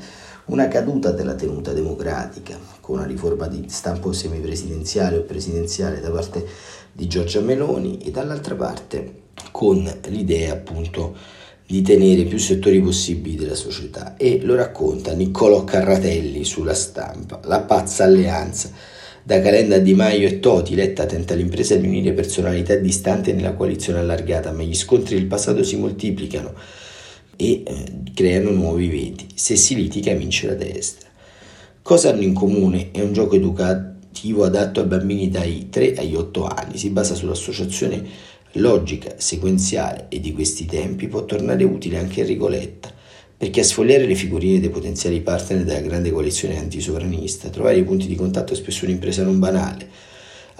una 0.49 0.67
caduta 0.67 1.11
della 1.11 1.35
tenuta 1.35 1.73
democratica, 1.73 2.57
con 2.81 2.97
una 2.97 3.07
riforma 3.07 3.47
di 3.47 3.65
stampo 3.67 4.11
semipresidenziale 4.11 5.17
o 5.17 5.21
presidenziale 5.21 5.99
da 5.99 6.09
parte 6.09 6.45
di 6.91 7.07
Giorgia 7.07 7.39
Meloni 7.39 7.99
e 7.99 8.11
dall'altra 8.11 8.55
parte 8.55 9.27
con 9.51 9.89
l'idea 10.07 10.53
appunto 10.53 11.15
di 11.65 11.83
tenere 11.83 12.23
più 12.23 12.39
settori 12.39 12.81
possibili 12.81 13.35
della 13.35 13.53
società 13.53 14.17
e 14.17 14.39
lo 14.41 14.55
racconta 14.55 15.13
Niccolò 15.13 15.63
Carratelli 15.63 16.43
sulla 16.43 16.73
stampa, 16.73 17.39
la 17.43 17.59
pazza 17.61 18.03
alleanza. 18.03 18.71
Da 19.21 19.39
Calenda 19.41 19.77
Di 19.77 19.93
Maio 19.93 20.27
e 20.27 20.39
Toti, 20.39 20.73
Letta 20.73 21.05
tenta 21.05 21.35
l'impresa 21.35 21.75
di 21.75 21.85
unire 21.85 22.13
personalità 22.13 22.73
distanti 22.75 23.31
nella 23.33 23.53
coalizione 23.53 23.99
allargata, 23.99 24.51
ma 24.51 24.63
gli 24.63 24.73
scontri 24.73 25.15
del 25.15 25.27
passato 25.27 25.61
si 25.61 25.75
moltiplicano 25.75 26.53
e 27.41 27.63
eh, 27.65 27.85
creano 28.13 28.51
nuovi 28.51 28.89
veti. 28.89 29.27
Se 29.33 29.55
si 29.55 29.73
litiga 29.73 30.13
vince 30.13 30.47
la 30.47 30.55
destra. 30.55 31.07
Cosa 31.81 32.09
hanno 32.09 32.23
in 32.23 32.33
comune? 32.33 32.91
È 32.91 32.99
un 32.99 33.13
gioco 33.13 33.35
educativo 33.35 34.43
adatto 34.43 34.81
ai 34.81 34.87
bambini 34.87 35.29
dai 35.29 35.69
3 35.69 35.93
agli 35.95 36.15
8 36.15 36.45
anni, 36.45 36.77
si 36.77 36.89
basa 36.89 37.15
sull'associazione 37.15 38.05
logica, 38.53 39.13
sequenziale 39.15 40.07
e 40.09 40.19
di 40.19 40.33
questi 40.33 40.65
tempi 40.65 41.07
può 41.07 41.23
tornare 41.23 41.63
utile 41.63 41.97
anche 41.97 42.21
a 42.21 42.25
Rigoletta, 42.25 42.91
perché 43.37 43.61
a 43.61 43.63
sfogliare 43.63 44.05
le 44.05 44.15
figurine 44.15 44.59
dei 44.59 44.69
potenziali 44.69 45.21
partner 45.21 45.63
della 45.63 45.79
grande 45.79 46.11
coalizione 46.11 46.59
antisovranista, 46.59 47.47
trovare 47.47 47.77
i 47.77 47.83
punti 47.83 48.07
di 48.07 48.15
contatto 48.15 48.51
è 48.51 48.55
spesso 48.57 48.83
un'impresa 48.83 49.23
non 49.23 49.39
banale, 49.39 49.87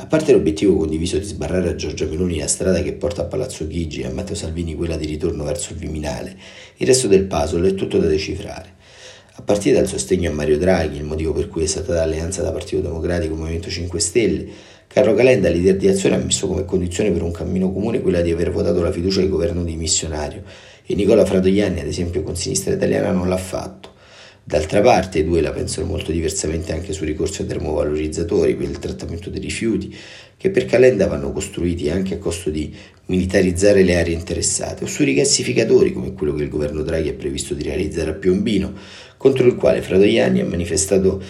a 0.02 0.06
parte 0.06 0.32
l'obiettivo 0.32 0.78
condiviso 0.78 1.18
di 1.18 1.26
sbarrare 1.26 1.68
a 1.68 1.76
Giorgia 1.76 2.06
Meloni 2.06 2.38
la 2.38 2.48
strada 2.48 2.82
che 2.82 2.94
porta 2.94 3.24
a 3.24 3.26
Palazzo 3.26 3.68
Chigi 3.68 4.00
e 4.00 4.06
a 4.06 4.12
Matteo 4.14 4.34
Salvini 4.34 4.74
quella 4.74 4.96
di 4.96 5.06
ritorno 5.06 5.44
verso 5.44 5.74
il 5.74 5.80
Viminale, 5.80 6.38
il 6.78 6.88
resto 6.88 7.08
del 7.08 7.26
puzzle 7.26 7.68
è 7.68 7.74
tutto 7.74 7.98
da 7.98 8.08
decifrare. 8.08 8.76
A 9.34 9.42
partire 9.42 9.76
dal 9.76 9.90
sostegno 9.90 10.30
a 10.30 10.34
Mario 10.34 10.58
Draghi, 10.58 10.96
il 10.96 11.04
motivo 11.04 11.34
per 11.34 11.50
cui 11.50 11.64
è 11.64 11.66
stata 11.66 11.96
l'alleanza 11.96 12.42
da 12.42 12.54
Partito 12.54 12.82
Democratico 12.82 13.34
e 13.34 13.38
Movimento 13.38 13.70
5 13.70 14.00
Stelle, 14.00 14.48
Carlo 14.88 15.14
Calenda, 15.14 15.50
leader 15.50 15.76
di 15.76 15.90
azione, 15.90 16.16
ha 16.16 16.20
messo 16.24 16.48
come 16.48 16.64
condizione 16.64 17.12
per 17.12 17.22
un 17.22 17.32
cammino 17.32 17.70
comune 17.70 18.00
quella 18.00 18.22
di 18.22 18.32
aver 18.32 18.52
votato 18.52 18.82
la 18.82 18.94
fiducia 18.94 19.20
al 19.20 19.28
governo 19.28 19.66
di 19.66 19.76
missionario 19.76 20.44
e 20.86 20.96
Nicola 20.96 21.26
Fratoianni, 21.26 21.82
ad 21.82 21.88
esempio 21.88 22.24
con 22.24 22.38
Sinistra 22.38 22.74
Italiana, 22.74 23.12
non 23.12 23.28
l'ha 23.28 23.38
fatto. 23.38 23.98
D'altra 24.50 24.82
parte 24.82 25.20
i 25.20 25.24
due 25.24 25.42
la 25.42 25.52
pensano 25.52 25.86
molto 25.86 26.12
diversamente 26.12 26.74
anche 26.74 26.92
sui 26.92 27.06
ricorsi 27.06 27.44
a 27.44 27.46
termovalorizzatori 27.46 28.56
per 28.56 28.68
il 28.68 28.80
trattamento 28.80 29.30
dei 29.30 29.40
rifiuti, 29.40 29.96
che 30.38 30.50
per 30.50 30.66
Calenda 30.66 31.06
vanno 31.06 31.32
costruiti 31.32 31.92
anche 31.92 32.16
a 32.16 32.18
costo 32.18 32.50
di 32.50 32.76
militarizzare 33.06 33.84
le 33.84 34.00
aree 34.00 34.16
interessate, 34.16 34.86
o 34.86 34.88
sui 34.88 35.06
rigassificatori 35.06 35.94
come 35.94 36.14
quello 36.16 36.34
che 36.34 36.42
il 36.42 36.50
governo 36.50 36.82
Draghi 36.82 37.10
ha 37.10 37.14
previsto 37.14 37.54
di 37.54 37.62
realizzare 37.62 38.10
a 38.10 38.14
Piombino, 38.16 38.74
contro 39.18 39.46
il 39.46 39.54
quale 39.54 39.84
Fratoiani 39.84 40.40
ha 40.40 40.46
manifestato 40.46 41.22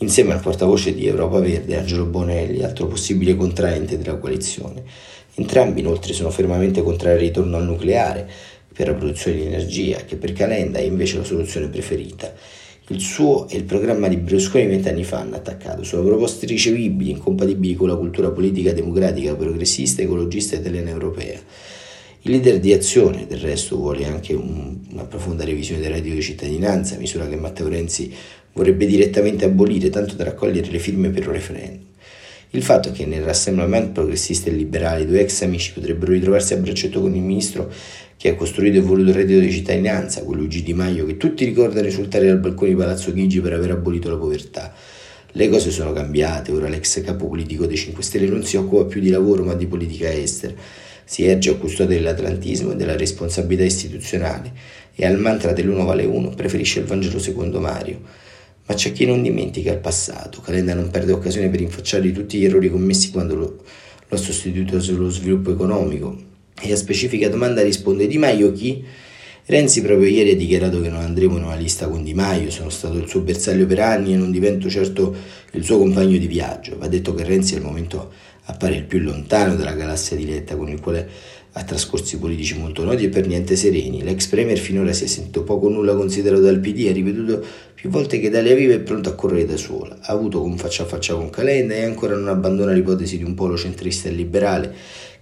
insieme 0.00 0.34
al 0.34 0.40
portavoce 0.40 0.92
di 0.92 1.06
Europa 1.06 1.40
Verde 1.40 1.78
Angelo 1.78 2.04
Bonelli, 2.04 2.62
altro 2.62 2.88
possibile 2.88 3.36
contraente 3.36 3.96
della 3.96 4.16
coalizione. 4.16 4.82
Entrambi 5.36 5.80
inoltre 5.80 6.12
sono 6.12 6.28
fermamente 6.28 6.82
contrari 6.82 7.14
al 7.14 7.20
ritorno 7.20 7.56
al 7.56 7.64
nucleare 7.64 8.28
per 8.70 8.88
la 8.88 8.94
produzione 8.94 9.38
di 9.38 9.46
energia, 9.46 10.04
che 10.04 10.16
per 10.16 10.34
Calenda 10.34 10.78
è 10.78 10.82
invece 10.82 11.16
la 11.16 11.24
soluzione 11.24 11.68
preferita 11.68 12.34
il 12.88 13.00
suo 13.00 13.48
e 13.48 13.56
il 13.56 13.64
programma 13.64 14.06
di 14.06 14.16
Berlusconi 14.16 14.66
vent'anni 14.66 15.02
fa 15.02 15.18
hanno 15.18 15.34
attaccato. 15.34 15.82
Sono 15.82 16.04
proposte 16.04 16.46
ricevibili, 16.46 17.10
incompatibili 17.10 17.74
con 17.74 17.88
la 17.88 17.96
cultura 17.96 18.30
politica 18.30 18.72
democratica, 18.72 19.34
progressista, 19.34 20.02
ecologista 20.02 20.54
italiana 20.54 20.90
europea. 20.90 21.40
Il 22.22 22.30
leader 22.30 22.60
di 22.60 22.72
Azione, 22.72 23.26
del 23.26 23.38
resto, 23.38 23.76
vuole 23.76 24.04
anche 24.04 24.34
un, 24.34 24.78
una 24.90 25.04
profonda 25.04 25.44
revisione 25.44 25.80
del 25.80 25.92
reddito 25.92 26.14
di 26.14 26.22
cittadinanza, 26.22 26.96
misura 26.96 27.28
che 27.28 27.36
Matteo 27.36 27.68
Renzi 27.68 28.12
vorrebbe 28.52 28.86
direttamente 28.86 29.44
abolire, 29.44 29.90
tanto 29.90 30.14
da 30.14 30.24
raccogliere 30.24 30.70
le 30.70 30.78
firme 30.78 31.10
per 31.10 31.26
un 31.26 31.32
referendum. 31.34 31.84
Il 32.50 32.62
fatto 32.62 32.88
è 32.88 32.92
che 32.92 33.04
nel 33.04 33.22
rassemblement 33.22 33.90
progressista 33.90 34.48
e 34.48 34.54
liberale 34.54 35.04
due 35.04 35.20
ex 35.20 35.42
amici 35.42 35.72
potrebbero 35.72 36.12
ritrovarsi 36.12 36.54
a 36.54 36.56
braccetto 36.56 37.00
con 37.00 37.14
il 37.14 37.20
ministro 37.20 37.70
che 38.16 38.30
ha 38.30 38.34
costruito 38.34 38.78
e 38.78 38.80
voluto 38.80 39.10
il 39.10 39.14
reddito 39.14 39.40
di 39.40 39.50
cittadinanza, 39.50 40.24
con 40.24 40.36
Luigi 40.36 40.62
Di 40.62 40.72
Maio, 40.72 41.04
che 41.04 41.16
tutti 41.16 41.44
ricordano 41.44 41.82
risultare 41.82 42.26
dal 42.26 42.38
balcone 42.38 42.70
di 42.70 42.76
Palazzo 42.76 43.12
Chigi 43.12 43.40
per 43.40 43.52
aver 43.52 43.72
abolito 43.72 44.08
la 44.08 44.16
povertà. 44.16 44.72
Le 45.32 45.48
cose 45.50 45.70
sono 45.70 45.92
cambiate, 45.92 46.50
ora 46.50 46.66
l'ex 46.66 47.02
capo 47.02 47.26
politico 47.26 47.66
dei 47.66 47.76
5 47.76 48.02
Stelle 48.02 48.26
non 48.26 48.42
si 48.42 48.56
occupa 48.56 48.84
più 48.86 49.02
di 49.02 49.10
lavoro 49.10 49.44
ma 49.44 49.52
di 49.52 49.66
politica 49.66 50.10
estera. 50.10 50.54
si 51.04 51.24
erge 51.24 51.50
a 51.50 51.54
custode 51.56 51.94
dell'atlantismo 51.94 52.72
e 52.72 52.76
della 52.76 52.96
responsabilità 52.96 53.62
istituzionale 53.62 54.50
e 54.94 55.04
al 55.04 55.18
mantra 55.18 55.52
dell'uno 55.52 55.84
vale 55.84 56.04
uno 56.04 56.30
preferisce 56.30 56.80
il 56.80 56.86
Vangelo 56.86 57.18
secondo 57.18 57.60
Mario. 57.60 58.00
Ma 58.66 58.74
c'è 58.74 58.92
chi 58.92 59.04
non 59.04 59.22
dimentica 59.22 59.70
il 59.70 59.78
passato, 59.78 60.40
Calenda 60.40 60.72
non 60.74 60.90
perde 60.90 61.12
occasione 61.12 61.50
per 61.50 61.60
rinfacciargli 61.60 62.12
tutti 62.12 62.38
gli 62.38 62.46
errori 62.46 62.70
commessi 62.70 63.10
quando 63.10 63.34
lo, 63.34 63.62
lo 64.08 64.16
ha 64.16 64.18
sostituito 64.18 64.80
sullo 64.80 65.10
sviluppo 65.10 65.52
economico. 65.52 66.34
E 66.62 66.72
a 66.72 66.76
specifica 66.76 67.28
domanda 67.28 67.62
risponde 67.62 68.06
Di 68.06 68.16
Maio 68.16 68.50
chi? 68.52 68.82
Renzi 69.44 69.82
proprio 69.82 70.08
ieri 70.08 70.30
ha 70.30 70.36
dichiarato 70.36 70.80
che 70.80 70.88
non 70.88 71.02
andremo 71.02 71.36
in 71.36 71.44
una 71.44 71.54
lista 71.54 71.86
con 71.86 72.02
Di 72.02 72.14
Maio, 72.14 72.50
sono 72.50 72.70
stato 72.70 72.96
il 72.96 73.06
suo 73.08 73.20
bersaglio 73.20 73.66
per 73.66 73.78
anni 73.80 74.14
e 74.14 74.16
non 74.16 74.32
divento 74.32 74.68
certo 74.68 75.14
il 75.52 75.62
suo 75.62 75.78
compagno 75.78 76.16
di 76.16 76.26
viaggio. 76.26 76.78
Va 76.78 76.88
detto 76.88 77.14
che 77.14 77.24
Renzi 77.24 77.54
al 77.54 77.62
momento 77.62 78.10
appare 78.46 78.74
il 78.74 78.84
più 78.84 79.00
lontano 79.00 79.54
dalla 79.54 79.74
galassia 79.74 80.16
di 80.16 80.26
Letta 80.26 80.56
con 80.56 80.68
il 80.68 80.80
quale 80.80 81.08
ha 81.52 81.62
trascorsi 81.62 82.18
politici 82.18 82.58
molto 82.58 82.84
noti 82.84 83.04
e 83.04 83.08
per 83.08 83.26
niente 83.26 83.54
sereni. 83.54 84.02
L'ex 84.02 84.26
premier 84.26 84.58
finora 84.58 84.92
si 84.92 85.04
è 85.04 85.06
sentito 85.06 85.42
poco 85.42 85.66
o 85.66 85.70
nulla 85.70 85.94
considerato 85.94 86.42
dal 86.42 86.58
PD 86.58 86.86
ha 86.88 86.92
ripetuto 86.92 87.44
più 87.74 87.88
volte 87.88 88.18
che 88.18 88.26
Italia 88.26 88.54
Viva 88.54 88.74
è 88.74 88.80
pronta 88.80 89.10
a 89.10 89.14
correre 89.14 89.46
da 89.46 89.56
sola. 89.56 89.96
Ha 90.00 90.12
avuto 90.12 90.42
un 90.42 90.56
faccia 90.56 90.82
a 90.82 90.86
faccia 90.86 91.14
con 91.14 91.30
Calenda 91.30 91.74
e 91.74 91.84
ancora 91.84 92.14
non 92.14 92.28
abbandona 92.28 92.72
l'ipotesi 92.72 93.16
di 93.16 93.24
un 93.24 93.34
polo 93.34 93.56
centrista 93.56 94.08
e 94.08 94.12
liberale 94.12 94.74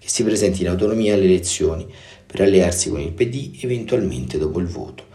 che 0.04 0.10
si 0.10 0.22
presenti 0.22 0.60
in 0.60 0.68
autonomia 0.68 1.14
alle 1.14 1.24
elezioni 1.24 1.86
per 2.26 2.42
allearsi 2.42 2.90
con 2.90 3.00
il 3.00 3.12
PD 3.12 3.52
eventualmente 3.62 4.36
dopo 4.36 4.60
il 4.60 4.66
voto. 4.66 5.06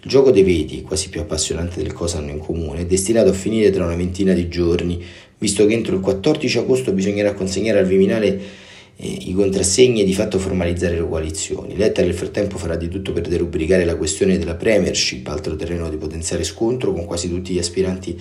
Il 0.00 0.08
gioco 0.08 0.30
dei 0.30 0.44
veti, 0.44 0.82
quasi 0.82 1.08
più 1.08 1.20
appassionante 1.20 1.82
del 1.82 1.92
cosa 1.92 2.18
hanno 2.18 2.30
in 2.30 2.38
comune, 2.38 2.82
è 2.82 2.86
destinato 2.86 3.30
a 3.30 3.32
finire 3.32 3.70
tra 3.70 3.84
una 3.84 3.96
ventina 3.96 4.32
di 4.32 4.46
giorni, 4.46 5.04
visto 5.38 5.66
che 5.66 5.74
entro 5.74 5.96
il 5.96 6.00
14 6.00 6.58
agosto 6.58 6.92
bisognerà 6.92 7.34
consegnare 7.34 7.80
al 7.80 7.86
Viminale 7.86 8.40
eh, 8.94 9.06
i 9.08 9.32
contrassegni 9.32 10.02
e 10.02 10.04
di 10.04 10.14
fatto 10.14 10.38
formalizzare 10.38 10.94
le 10.94 11.08
coalizioni. 11.08 11.76
Letta 11.76 12.02
nel 12.02 12.14
frattempo 12.14 12.58
farà 12.58 12.76
di 12.76 12.86
tutto 12.86 13.12
per 13.12 13.26
derubricare 13.26 13.84
la 13.84 13.96
questione 13.96 14.38
della 14.38 14.54
premiership, 14.54 15.26
altro 15.26 15.56
terreno 15.56 15.90
di 15.90 15.96
potenziale 15.96 16.44
scontro 16.44 16.92
con 16.92 17.06
quasi 17.06 17.28
tutti 17.28 17.54
gli 17.54 17.58
aspiranti 17.58 18.16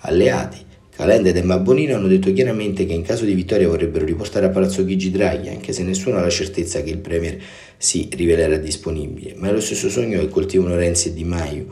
alleati. 0.00 0.69
Calenda 0.94 1.30
ed 1.30 1.36
Emma 1.36 1.58
Bonino 1.58 1.94
hanno 1.94 2.08
detto 2.08 2.32
chiaramente 2.32 2.84
che 2.84 2.92
in 2.92 3.02
caso 3.02 3.24
di 3.24 3.34
vittoria 3.34 3.68
vorrebbero 3.68 4.04
riportare 4.04 4.46
a 4.46 4.50
Palazzo 4.50 4.84
Chigi 4.84 5.10
Draghi, 5.10 5.48
anche 5.48 5.72
se 5.72 5.82
nessuno 5.82 6.18
ha 6.18 6.20
la 6.20 6.30
certezza 6.30 6.82
che 6.82 6.90
il 6.90 6.98
Premier 6.98 7.38
si 7.76 8.08
rivelerà 8.12 8.56
disponibile. 8.56 9.34
Ma 9.36 9.48
è 9.48 9.52
lo 9.52 9.60
stesso 9.60 9.88
sogno 9.88 10.18
che 10.18 10.28
coltivano 10.28 10.76
Renzi 10.76 11.08
e 11.08 11.12
Di 11.14 11.24
Maio, 11.24 11.66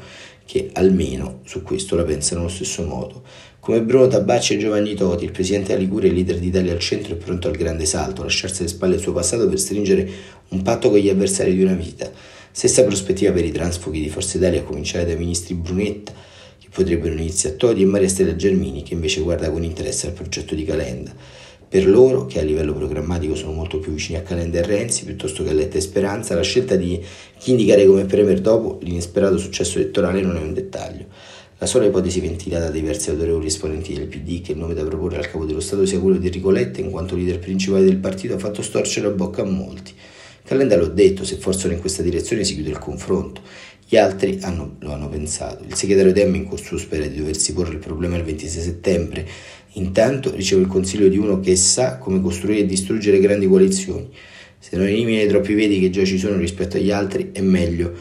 che 0.46 0.70
almeno 0.72 1.40
su 1.44 1.62
questo 1.62 1.94
la 1.94 2.04
pensano 2.04 2.40
allo 2.40 2.48
stesso 2.48 2.84
modo. 2.84 3.22
Come 3.60 3.82
Bruno 3.82 4.06
Tabacci 4.06 4.54
e 4.54 4.58
Giovanni 4.58 4.94
Toti, 4.94 5.24
il 5.24 5.30
presidente 5.30 5.68
della 5.68 5.80
Liguria 5.80 6.10
e 6.10 6.14
leader 6.14 6.38
d'Italia 6.38 6.72
al 6.72 6.78
centro 6.78 7.12
è 7.12 7.16
pronto 7.16 7.48
al 7.48 7.56
grande 7.56 7.84
salto, 7.84 8.22
lasciarsi 8.22 8.62
alle 8.62 8.70
spalle 8.70 8.94
il 8.94 9.00
suo 9.02 9.12
passato 9.12 9.46
per 9.46 9.58
stringere 9.58 10.08
un 10.48 10.62
patto 10.62 10.88
con 10.88 10.98
gli 10.98 11.08
avversari 11.10 11.54
di 11.54 11.62
una 11.62 11.74
vita. 11.74 12.10
Stessa 12.50 12.82
prospettiva 12.84 13.30
per 13.32 13.44
i 13.44 13.52
transfughi 13.52 14.00
di 14.00 14.08
Forza 14.08 14.38
Italia, 14.38 14.60
a 14.60 14.64
cominciare 14.64 15.04
dai 15.04 15.16
ministri 15.16 15.52
Brunetta, 15.52 16.14
potrebbero 16.70 17.14
Todi, 17.56 17.82
e 17.82 17.86
Maria 17.86 18.08
Stella 18.08 18.36
Germini, 18.36 18.82
che 18.82 18.94
invece 18.94 19.20
guarda 19.20 19.50
con 19.50 19.62
interesse 19.62 20.06
al 20.06 20.12
progetto 20.12 20.54
di 20.54 20.64
Calenda. 20.64 21.14
Per 21.68 21.86
loro, 21.86 22.24
che 22.24 22.40
a 22.40 22.42
livello 22.42 22.72
programmatico 22.72 23.34
sono 23.34 23.52
molto 23.52 23.78
più 23.78 23.92
vicini 23.92 24.16
a 24.18 24.22
Calenda 24.22 24.58
e 24.58 24.62
Renzi 24.62 25.04
piuttosto 25.04 25.44
che 25.44 25.50
a 25.50 25.52
Letta 25.52 25.76
e 25.76 25.82
Speranza, 25.82 26.34
la 26.34 26.42
scelta 26.42 26.76
di 26.76 26.98
chi 27.38 27.50
indicare 27.50 27.84
come 27.84 28.06
premier 28.06 28.40
dopo 28.40 28.78
l'inesperato 28.80 29.36
successo 29.36 29.78
elettorale 29.78 30.22
non 30.22 30.36
è 30.36 30.40
un 30.40 30.54
dettaglio. 30.54 31.04
La 31.58 31.66
sola 31.66 31.84
ipotesi 31.84 32.20
ventilata 32.20 32.66
da 32.66 32.70
diversi 32.70 33.10
autorevoli 33.10 33.48
esponenti 33.48 33.92
del 33.92 34.06
PD 34.06 34.40
che 34.42 34.52
il 34.52 34.58
nome 34.58 34.74
da 34.74 34.84
proporre 34.84 35.18
al 35.18 35.28
capo 35.28 35.44
dello 35.44 35.60
Stato 35.60 35.84
sia 35.84 35.98
quello 35.98 36.16
di 36.16 36.26
Enrico 36.26 36.50
Letta 36.50 36.80
in 36.80 36.88
quanto 36.88 37.16
leader 37.16 37.40
principale 37.40 37.84
del 37.84 37.96
partito 37.96 38.34
ha 38.34 38.38
fatto 38.38 38.62
storcere 38.62 39.08
la 39.08 39.12
bocca 39.12 39.42
a 39.42 39.44
molti. 39.44 39.92
Calenda 40.44 40.76
l'ho 40.76 40.86
detto, 40.86 41.24
se 41.24 41.36
forzano 41.36 41.74
in 41.74 41.80
questa 41.80 42.00
direzione 42.00 42.44
si 42.44 42.54
chiude 42.54 42.70
il 42.70 42.78
confronto. 42.78 43.42
Gli 43.90 43.96
altri 43.96 44.38
hanno, 44.42 44.76
lo 44.80 44.92
hanno 44.92 45.08
pensato. 45.08 45.64
Il 45.64 45.74
segretario 45.74 46.12
Dem 46.12 46.34
in 46.34 46.46
corso 46.46 46.76
spera 46.76 47.06
di 47.06 47.16
doversi 47.16 47.54
porre 47.54 47.72
il 47.72 47.78
problema 47.78 48.16
il 48.16 48.22
26 48.22 48.62
settembre. 48.62 49.26
Intanto 49.72 50.30
riceve 50.34 50.60
il 50.60 50.66
consiglio 50.66 51.08
di 51.08 51.16
uno 51.16 51.40
che 51.40 51.56
sa 51.56 51.96
come 51.96 52.20
costruire 52.20 52.60
e 52.60 52.66
distruggere 52.66 53.18
grandi 53.18 53.46
coalizioni. 53.46 54.10
Se 54.58 54.76
non 54.76 54.86
elimina 54.86 55.26
troppi 55.26 55.54
veti 55.54 55.80
che 55.80 55.88
già 55.88 56.04
ci 56.04 56.18
sono 56.18 56.36
rispetto 56.36 56.76
agli 56.76 56.90
altri, 56.90 57.30
è 57.32 57.40
meglio 57.40 57.94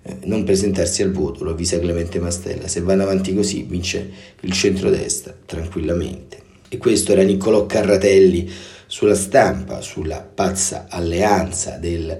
eh, 0.00 0.16
non 0.24 0.42
presentarsi 0.42 1.02
al 1.02 1.12
voto, 1.12 1.44
lo 1.44 1.50
avvisa 1.50 1.78
Clemente 1.78 2.18
Mastella. 2.18 2.66
Se 2.66 2.80
vanno 2.80 3.02
avanti 3.02 3.34
così 3.34 3.66
vince 3.68 4.10
il 4.40 4.52
centrodestra 4.52 5.36
tranquillamente. 5.44 6.38
E 6.70 6.78
questo 6.78 7.12
era 7.12 7.20
Niccolò 7.20 7.66
Carratelli 7.66 8.50
sulla 8.86 9.14
stampa, 9.14 9.82
sulla 9.82 10.22
pazza 10.22 10.86
alleanza 10.88 11.76
del 11.76 12.18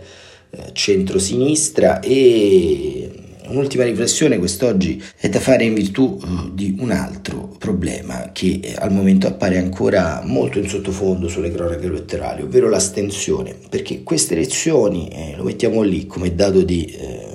centro-sinistra 0.72 2.00
e 2.00 3.10
un'ultima 3.48 3.84
riflessione 3.84 4.38
quest'oggi 4.38 5.02
è 5.16 5.28
da 5.28 5.40
fare 5.40 5.64
in 5.64 5.74
virtù 5.74 6.18
uh, 6.20 6.52
di 6.52 6.76
un 6.78 6.90
altro 6.90 7.54
problema 7.58 8.30
che 8.32 8.60
eh, 8.62 8.74
al 8.76 8.92
momento 8.92 9.26
appare 9.26 9.58
ancora 9.58 10.22
molto 10.24 10.58
in 10.58 10.68
sottofondo 10.68 11.28
sulle 11.28 11.50
cronache 11.50 11.86
elettorali, 11.86 12.42
ovvero 12.42 12.68
l'astensione, 12.68 13.54
perché 13.68 14.02
queste 14.02 14.34
elezioni, 14.34 15.08
eh, 15.08 15.34
lo 15.36 15.44
mettiamo 15.44 15.82
lì 15.82 16.06
come 16.06 16.34
dato 16.34 16.62
di 16.62 16.84
eh, 16.86 17.34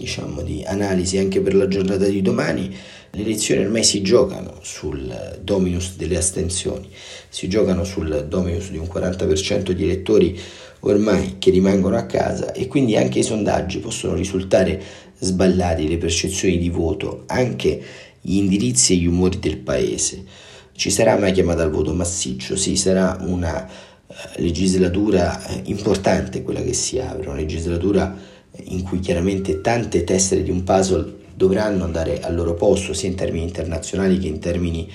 diciamo, 0.00 0.40
di 0.42 0.64
analisi 0.64 1.18
anche 1.18 1.40
per 1.40 1.54
la 1.54 1.68
giornata 1.68 2.06
di 2.06 2.22
domani, 2.22 2.74
le 3.12 3.22
elezioni 3.22 3.64
ormai 3.64 3.82
si 3.82 4.02
giocano 4.02 4.58
sul 4.62 5.38
dominus 5.42 5.96
delle 5.96 6.16
astensioni, 6.16 6.88
si 7.28 7.48
giocano 7.48 7.82
sul 7.84 8.26
dominus 8.28 8.70
di 8.70 8.78
un 8.78 8.88
40% 8.92 9.70
di 9.72 9.82
elettori 9.82 10.40
ormai 10.80 11.36
che 11.38 11.50
rimangono 11.50 11.96
a 11.96 12.04
casa 12.04 12.52
e 12.52 12.68
quindi 12.68 12.96
anche 12.96 13.18
i 13.18 13.24
sondaggi 13.24 13.78
possono 13.78 14.14
risultare 14.14 14.80
sballati, 15.18 15.88
le 15.88 15.98
percezioni 15.98 16.56
di 16.56 16.70
voto, 16.70 17.24
anche 17.26 17.82
gli 18.20 18.36
indirizzi 18.36 18.92
e 18.92 18.96
gli 18.96 19.06
umori 19.06 19.38
del 19.38 19.58
paese. 19.58 20.24
Ci 20.72 20.90
sarà 20.90 21.14
una 21.14 21.30
chiamata 21.30 21.62
al 21.62 21.70
voto 21.70 21.92
massiccio, 21.92 22.56
sì, 22.56 22.76
sarà 22.76 23.18
una 23.20 23.68
uh, 24.06 24.14
legislatura 24.36 25.38
uh, 25.46 25.60
importante 25.64 26.42
quella 26.42 26.62
che 26.62 26.72
si 26.72 26.98
apre, 26.98 27.28
una 27.28 27.36
legislatura 27.36 28.16
in 28.64 28.82
cui 28.82 29.00
chiaramente 29.00 29.60
tante 29.60 30.04
tessere 30.04 30.42
di 30.42 30.50
un 30.50 30.64
puzzle 30.64 31.18
dovranno 31.40 31.84
andare 31.84 32.20
al 32.20 32.34
loro 32.34 32.52
posto 32.52 32.92
sia 32.92 33.08
in 33.08 33.14
termini 33.14 33.44
internazionali 33.44 34.18
che 34.18 34.26
in 34.26 34.40
termini 34.40 34.86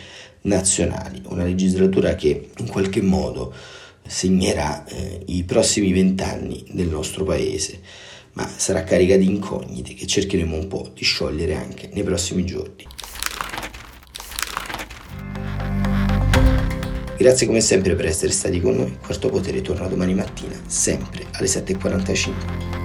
nazionali. 0.41 1.23
Una 1.29 1.43
legislatura 1.43 2.13
che 2.13 2.51
in 2.59 2.67
qualche 2.67 3.01
modo 3.01 3.51
segnerà 4.05 4.85
eh, 4.85 5.23
i 5.25 5.43
prossimi 5.43 5.91
vent'anni 5.91 6.63
del 6.69 6.87
nostro 6.87 7.23
paese, 7.23 7.79
ma 8.33 8.47
sarà 8.47 8.83
carica 8.83 9.17
di 9.17 9.25
incognite 9.25 9.95
che 9.95 10.05
cercheremo 10.05 10.55
un 10.55 10.67
po' 10.67 10.91
di 10.93 11.03
sciogliere 11.03 11.55
anche 11.55 11.89
nei 11.93 12.03
prossimi 12.03 12.45
giorni. 12.45 12.85
Grazie 17.17 17.47
come 17.47 17.61
sempre 17.61 17.95
per 17.95 18.05
essere 18.05 18.31
stati 18.31 18.61
con 18.61 18.75
noi. 18.75 18.97
Quarto 19.03 19.29
Potere 19.29 19.63
torna 19.63 19.87
domani 19.87 20.13
mattina, 20.13 20.61
sempre 20.67 21.25
alle 21.31 21.47
7.45. 21.47 22.84